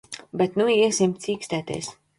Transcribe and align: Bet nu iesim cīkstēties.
Bet 0.41 0.57
nu 0.61 0.67
iesim 0.77 1.15
cīkstēties. 1.27 1.97